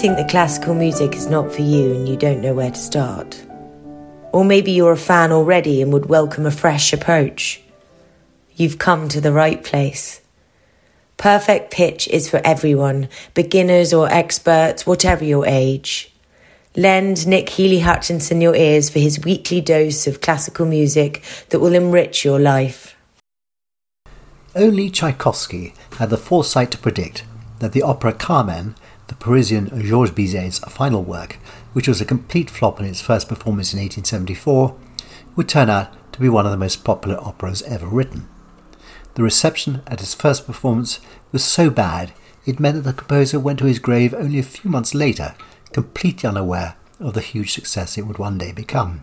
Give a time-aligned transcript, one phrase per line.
[0.00, 3.44] Think that classical music is not for you and you don't know where to start?
[4.32, 7.60] Or maybe you're a fan already and would welcome a fresh approach.
[8.56, 10.22] You've come to the right place.
[11.18, 16.10] Perfect Pitch is for everyone, beginners or experts, whatever your age.
[16.74, 21.74] Lend Nick Healy Hutchinson your ears for his weekly dose of classical music that will
[21.74, 22.96] enrich your life.
[24.56, 27.24] Only Tchaikovsky had the foresight to predict
[27.58, 28.76] that the opera Carmen,
[29.10, 31.40] the Parisian Georges Bizet's final work,
[31.72, 34.76] which was a complete flop in its first performance in 1874,
[35.34, 38.28] would turn out to be one of the most popular operas ever written.
[39.14, 41.00] The reception at its first performance
[41.32, 42.12] was so bad
[42.46, 45.34] it meant that the composer went to his grave only a few months later,
[45.72, 49.02] completely unaware of the huge success it would one day become.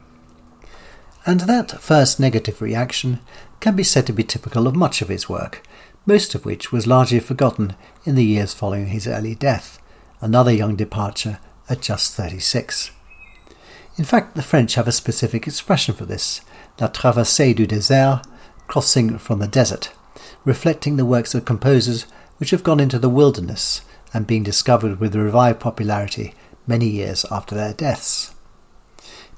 [1.25, 3.19] And that first negative reaction
[3.59, 5.67] can be said to be typical of much of his work,
[6.05, 9.81] most of which was largely forgotten in the years following his early death,
[10.21, 12.91] another young departure at just 36.
[13.97, 16.41] In fact, the French have a specific expression for this,
[16.79, 18.23] la traversée du désert,
[18.67, 19.91] crossing from the desert,
[20.45, 22.05] reflecting the works of composers
[22.37, 23.81] which have gone into the wilderness
[24.13, 26.33] and being discovered with revived popularity
[26.67, 28.35] many years after their deaths.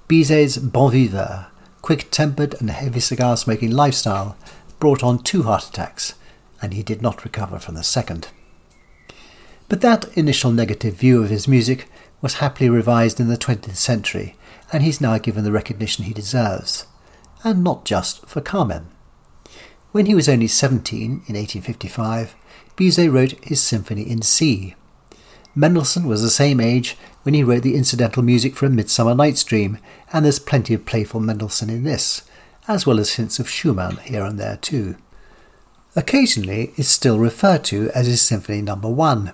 [0.08, 1.47] Bizet's bon viveur
[1.81, 4.36] quick tempered and heavy cigar smoking lifestyle
[4.80, 6.14] brought on two heart attacks,
[6.61, 8.27] and he did not recover from the second.
[9.69, 11.87] But that initial negative view of his music
[12.21, 14.35] was happily revised in the 20th century,
[14.73, 16.87] and he's now given the recognition he deserves,
[17.43, 18.87] and not just for Carmen.
[19.91, 22.35] When he was only 17 in 1855,
[22.75, 24.75] Bizet wrote his Symphony in C.
[25.55, 29.43] Mendelssohn was the same age when he wrote the incidental music for A Midsummer Night's
[29.43, 29.77] Dream,
[30.11, 32.23] and there's plenty of playful Mendelssohn in this,
[32.67, 34.95] as well as hints of Schumann here and there too.
[35.95, 38.75] Occasionally, it's still referred to as his Symphony No.
[38.75, 39.33] 1,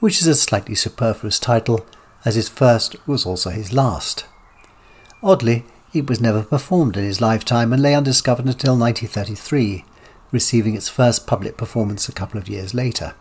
[0.00, 1.86] which is a slightly superfluous title,
[2.24, 4.26] as his first was also his last.
[5.22, 9.84] Oddly, it was never performed in his lifetime and lay undiscovered until 1933,
[10.30, 13.14] receiving its first public performance a couple of years later.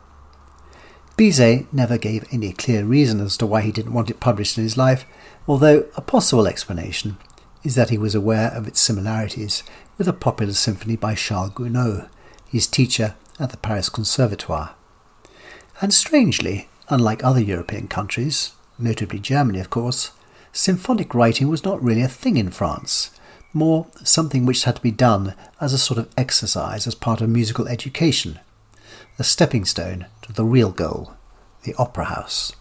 [1.17, 4.63] Bizet never gave any clear reason as to why he didn't want it published in
[4.63, 5.05] his life,
[5.47, 7.17] although a possible explanation
[7.63, 9.63] is that he was aware of its similarities
[9.97, 12.07] with a popular symphony by Charles Gounod,
[12.47, 14.75] his teacher at the Paris Conservatoire.
[15.81, 20.11] And strangely, unlike other European countries, notably Germany of course,
[20.51, 23.11] symphonic writing was not really a thing in France,
[23.53, 27.29] more something which had to be done as a sort of exercise as part of
[27.29, 28.39] musical education,
[29.17, 31.13] a stepping stone to the real goal,
[31.63, 32.53] the opera house.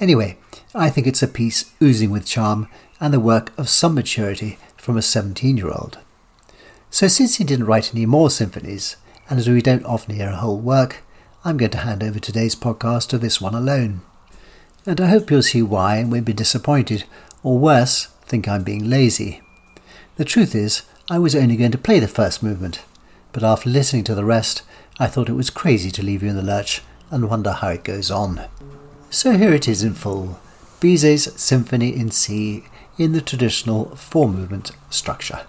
[0.00, 0.36] Anyway,
[0.74, 2.68] I think it's a piece oozing with charm
[3.00, 5.98] and the work of some maturity from a 17 year old.
[6.90, 8.96] So, since he didn't write any more symphonies,
[9.30, 11.02] and as we don't often hear a whole work,
[11.44, 14.02] I'm going to hand over today's podcast to this one alone.
[14.86, 17.02] And I hope you'll see why and won't be disappointed,
[17.42, 19.42] or worse, think I'm being lazy.
[20.18, 22.84] The truth is, I was only going to play the first movement,
[23.32, 24.62] but after listening to the rest,
[25.00, 27.82] I thought it was crazy to leave you in the lurch and wonder how it
[27.82, 28.42] goes on.
[29.10, 30.38] So here it is in full
[30.78, 32.62] Bizet's Symphony in C
[32.98, 35.44] in the traditional four movement structure,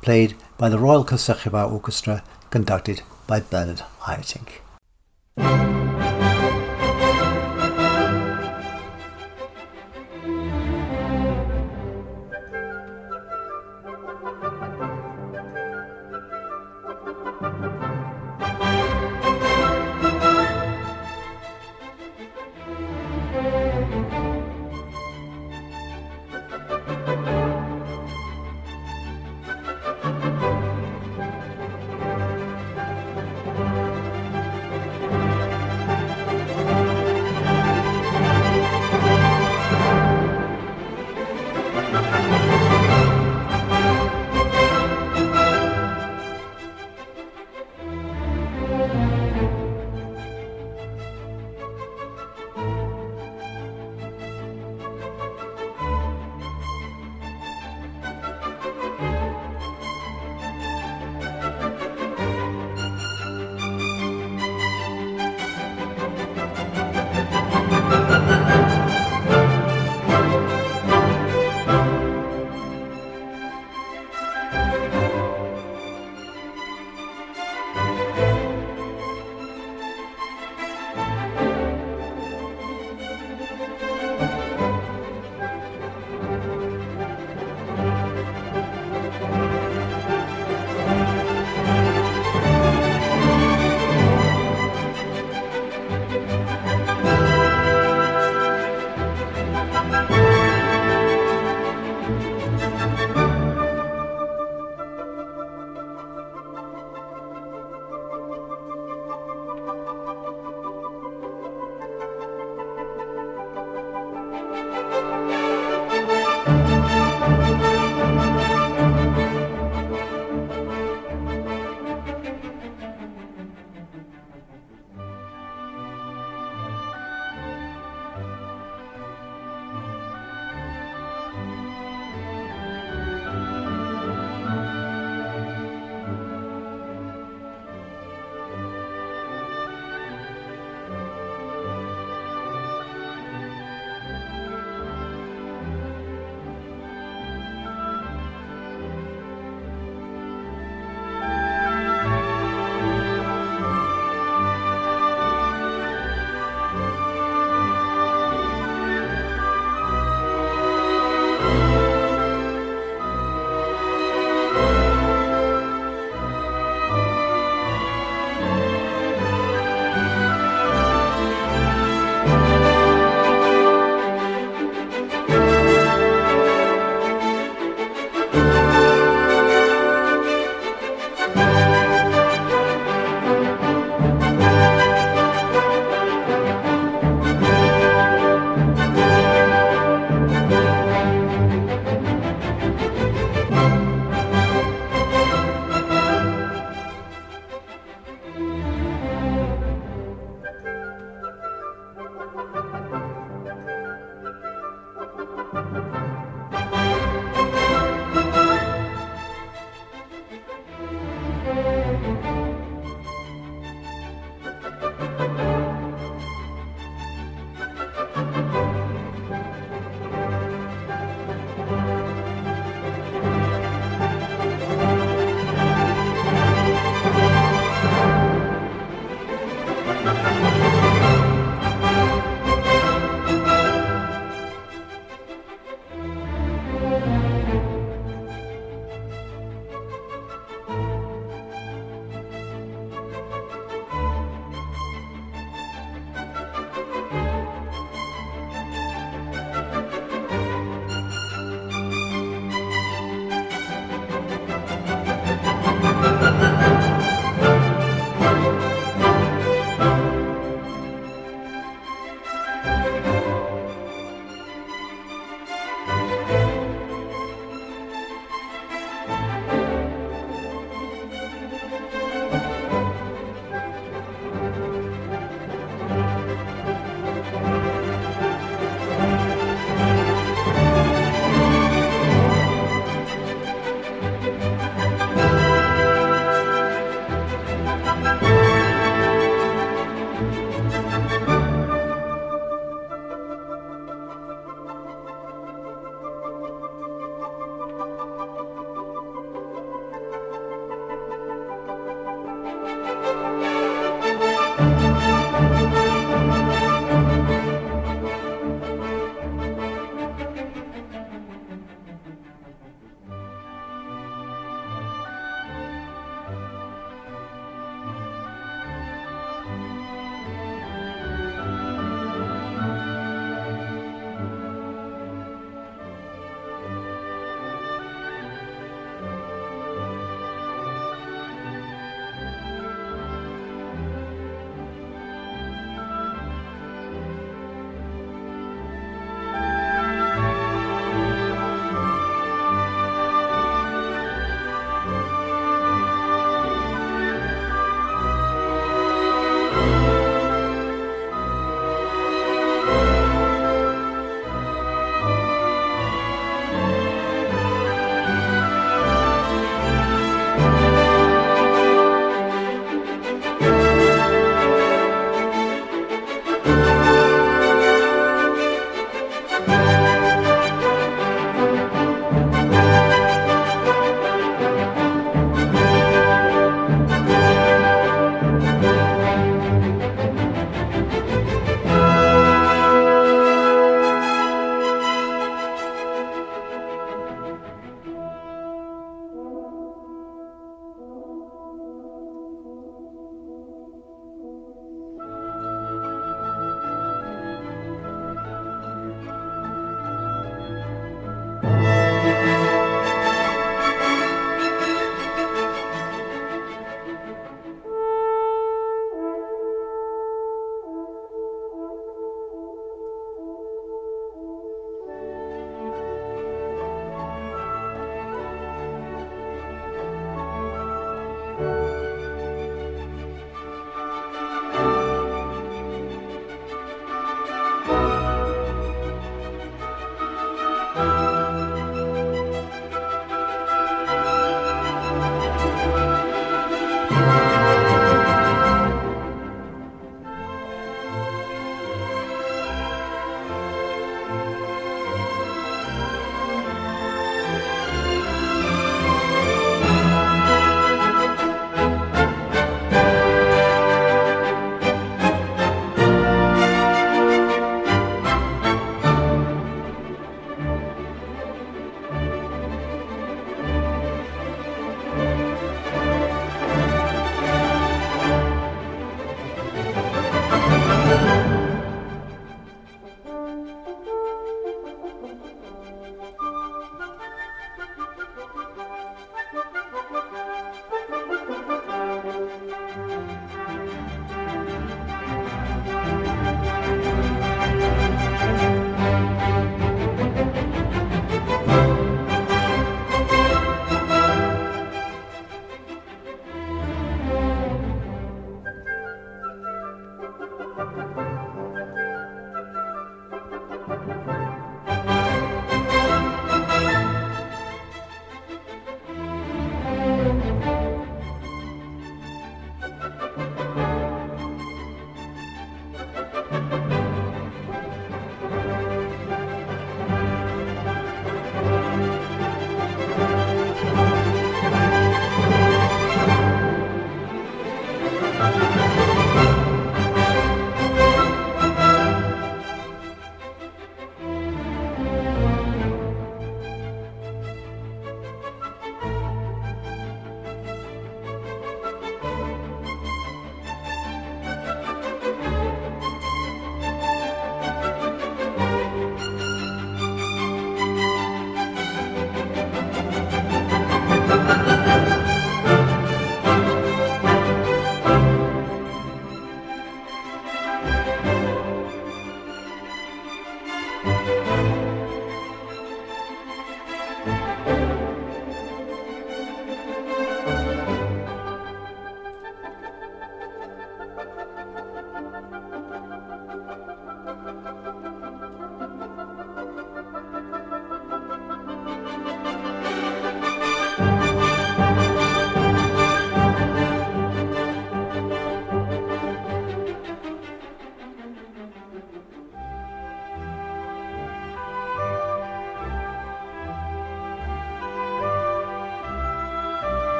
[0.00, 4.62] played by the Royal Concertgebouw Orchestra, conducted by Bernard Haitink.
[5.38, 5.77] That's